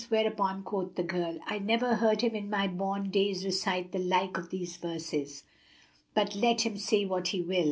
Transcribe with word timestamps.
whereupon 0.09 0.63
quoth 0.63 0.95
the 0.95 1.03
girl, 1.03 1.37
"I 1.45 1.59
never 1.59 1.93
heard 1.93 2.21
him 2.21 2.33
in 2.33 2.49
my 2.49 2.67
born 2.67 3.11
days 3.11 3.45
recite 3.45 3.91
the 3.91 3.99
like 3.99 4.35
of 4.35 4.49
these 4.49 4.77
verses; 4.77 5.43
but 6.15 6.33
let 6.35 6.61
him 6.61 6.75
say 6.75 7.05
what 7.05 7.27
he 7.27 7.41
will." 7.43 7.59